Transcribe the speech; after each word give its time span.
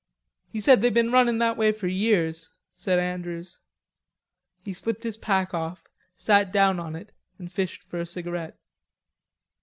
"He 0.49 0.59
says 0.59 0.79
they've 0.79 0.91
been 0.91 1.11
running 1.11 1.37
that 1.37 1.57
way 1.57 1.71
for 1.71 1.81
four 1.81 1.89
years," 1.89 2.51
said 2.73 2.97
Andrews. 2.97 3.59
He 4.63 4.73
slipped 4.73 5.03
his 5.03 5.15
pack 5.15 5.53
off, 5.53 5.83
sat 6.15 6.51
down 6.51 6.79
on 6.79 6.95
it, 6.95 7.11
and 7.37 7.51
fished 7.51 7.83
for 7.83 7.99
a 7.99 8.05
cigarette. 8.07 8.57